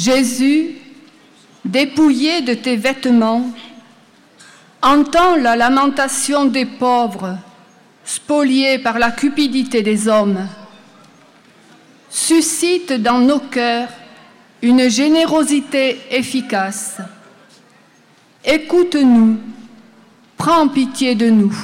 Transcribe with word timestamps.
Jésus, 0.00 0.76
dépouillé 1.62 2.40
de 2.40 2.54
tes 2.54 2.76
vêtements, 2.76 3.50
entends 4.80 5.36
la 5.36 5.56
lamentation 5.56 6.46
des 6.46 6.64
pauvres, 6.64 7.36
spoliés 8.02 8.78
par 8.78 8.98
la 8.98 9.10
cupidité 9.10 9.82
des 9.82 10.08
hommes. 10.08 10.48
Suscite 12.08 12.94
dans 12.94 13.18
nos 13.18 13.40
cœurs 13.40 13.90
une 14.62 14.88
générosité 14.88 16.00
efficace. 16.10 16.96
Écoute-nous, 18.42 19.38
prends 20.38 20.68
pitié 20.68 21.14
de 21.14 21.28
nous. 21.28 21.54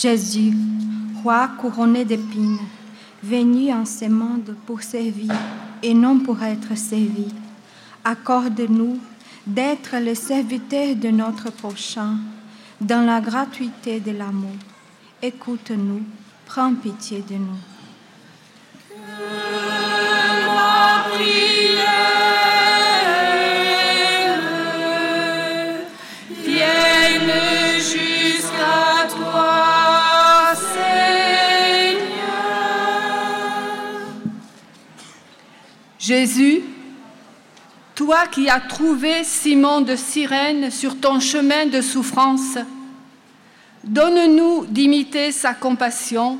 Jésus, 0.00 0.54
roi 1.22 1.50
couronné 1.60 2.06
d'épines, 2.06 2.58
venu 3.22 3.70
en 3.70 3.84
ce 3.84 4.06
monde 4.06 4.56
pour 4.64 4.80
servir 4.80 5.34
et 5.82 5.92
non 5.92 6.20
pour 6.20 6.42
être 6.42 6.74
servi, 6.74 7.28
accorde-nous 8.02 8.98
d'être 9.46 9.96
le 10.02 10.14
serviteur 10.14 10.96
de 10.96 11.08
notre 11.10 11.50
prochain 11.50 12.16
dans 12.80 13.04
la 13.04 13.20
gratuité 13.20 14.00
de 14.00 14.12
l'amour. 14.12 14.56
Écoute-nous, 15.20 16.02
prends 16.46 16.74
pitié 16.74 17.22
de 17.28 17.34
nous. 17.34 17.60
Jésus, 36.10 36.62
toi 37.94 38.26
qui 38.26 38.48
as 38.48 38.58
trouvé 38.58 39.22
Simon 39.22 39.80
de 39.80 39.94
Cyrène 39.94 40.72
sur 40.72 40.98
ton 40.98 41.20
chemin 41.20 41.66
de 41.66 41.80
souffrance, 41.80 42.58
donne-nous 43.84 44.66
d'imiter 44.66 45.30
sa 45.30 45.54
compassion 45.54 46.38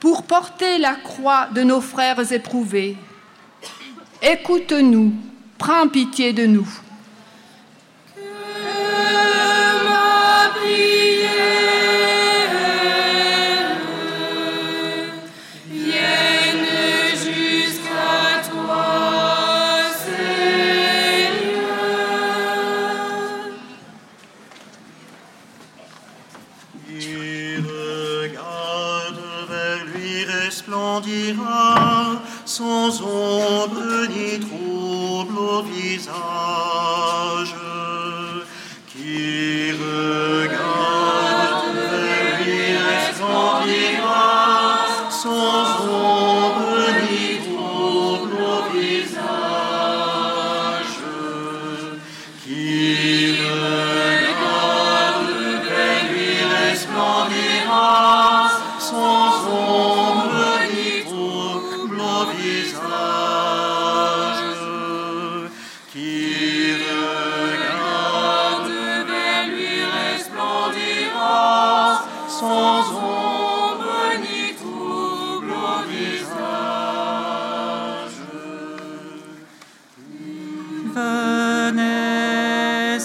pour 0.00 0.24
porter 0.24 0.78
la 0.78 0.96
croix 0.96 1.46
de 1.54 1.62
nos 1.62 1.80
frères 1.80 2.32
éprouvés. 2.32 2.96
Écoute-nous, 4.22 5.12
prends 5.56 5.86
pitié 5.86 6.32
de 6.32 6.46
nous. 6.46 6.68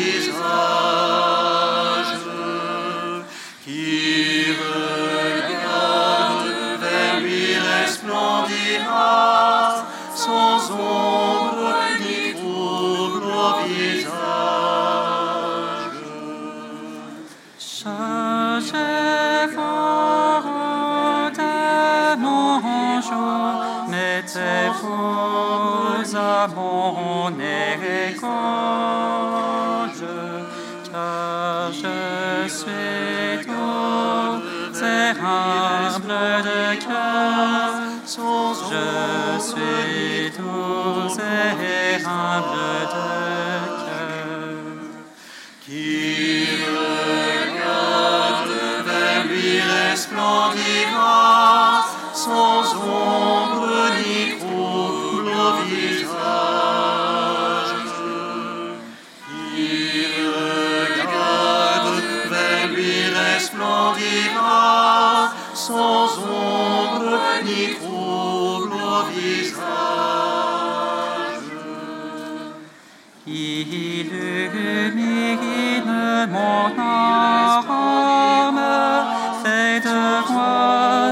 Jesus. 0.00 0.69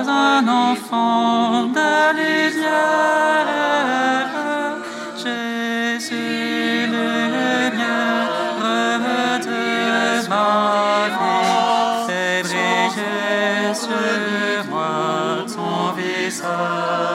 Un 0.08 0.48
enfant 0.48 1.66
de 1.78 1.92
lumière. 2.18 3.48
Jésus, 5.16 6.86
lumière 6.96 8.30
de 8.64 8.80
ma 10.28 10.48
vie, 11.16 11.50
fais 12.06 12.38
briller 12.42 13.74
sur 13.74 14.60
moi 14.70 15.44
ton 15.54 15.78
visage. 15.96 17.08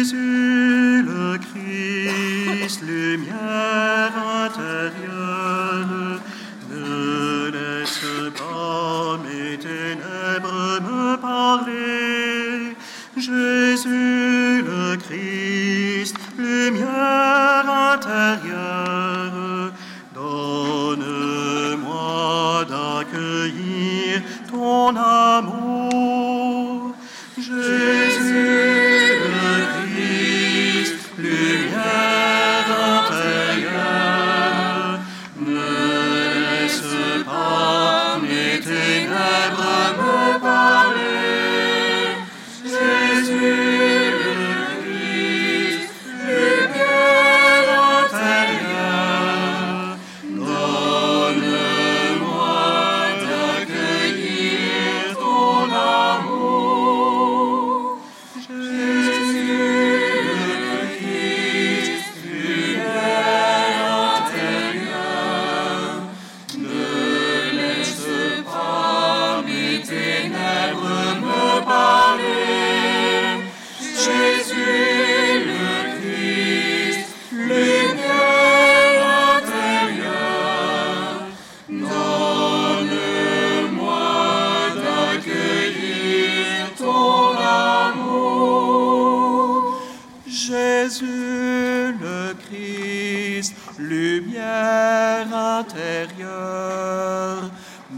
Jésus 0.00 1.02
le 1.02 1.36
Christ, 1.36 2.80
lumière 2.86 3.49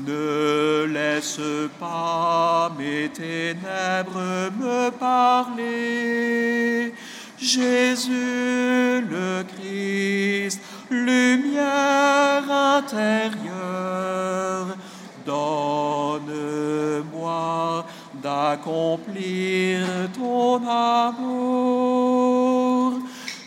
ne 0.06 0.86
laisse 0.86 1.40
pas 1.78 2.72
mes 2.78 3.08
ténèbres 3.08 4.50
me 4.58 4.90
parler. 4.90 6.94
Jésus 7.38 9.02
le 9.10 9.42
Christ, 9.42 10.60
lumière 10.90 12.50
intérieure, 12.78 14.76
donne-moi 15.26 17.84
d'accomplir 18.22 19.80
ton 20.16 20.60
amour. 20.68 22.12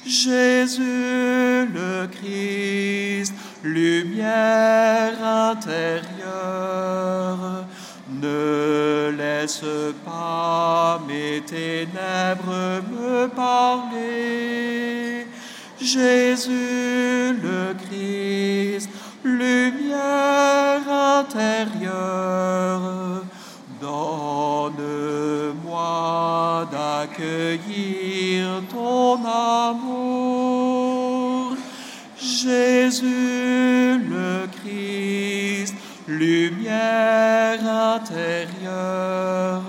Jésus 0.06 1.66
le 1.74 2.08
Christ, 2.08 3.05
lumière 3.76 5.22
intérieure, 5.52 6.08
ne 8.10 9.12
laisse 9.18 9.66
pas 10.06 11.02
mes 11.08 11.42
ténèbres 11.42 12.82
me 12.92 13.28
parler. 13.28 15.28
Jésus 15.82 16.75
lumière 36.18 37.60
intérieure, 37.96 39.62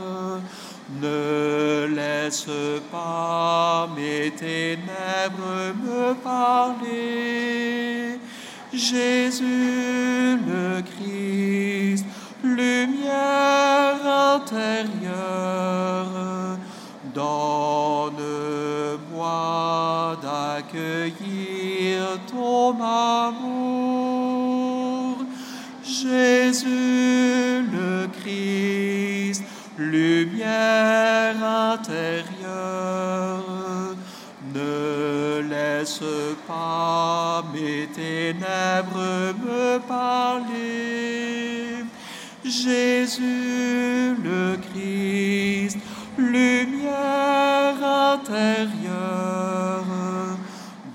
ne 1.03 1.87
laisse 1.95 2.49
pas 2.91 3.87
mes 3.97 4.31
ténèbres 4.31 5.75
me 5.85 6.15
parler. 6.15 8.19
Jésus 8.73 10.39
le 10.47 10.81
Christ, 10.83 12.07
lumière 12.43 14.01
intérieure, 14.35 16.07
donne-moi 17.15 18.17
d'accueillir 20.23 22.19
ton 22.31 22.77
amour. 22.81 23.56
Pas 36.47 37.43
mes 37.53 37.87
ténèbres 37.87 39.35
me 39.45 39.79
parler. 39.79 41.85
Jésus 42.45 44.15
le 44.23 44.57
Christ, 44.71 45.79
lumière 46.19 47.83
intérieure, 48.15 49.85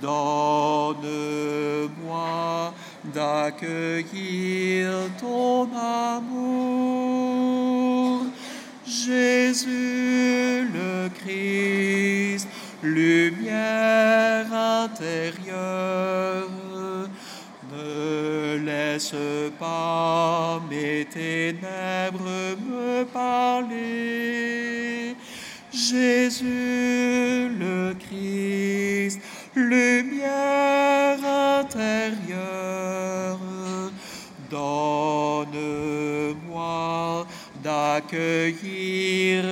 donne-moi 0.01 1.13
d'accueillir 3.13 4.89
ton 5.19 5.67
amour. 5.75 7.11
Jésus 8.85 10.67
le 10.73 11.09
Christ, 11.19 12.47
lumière 12.83 14.53
intérieure, 14.53 16.49
ne 17.71 18.57
laisse 18.65 19.15
pas 19.59 20.59
mes 20.69 21.05
ténèbres 21.05 22.57
me 22.69 23.05
parler. 23.05 25.15
Jésus 25.71 27.49
le 27.57 27.93
Christ, 27.93 29.21
lumière 29.55 31.19
intérieure, 31.59 33.39
donne-moi 34.49 35.45
d'accueillir 37.63 39.43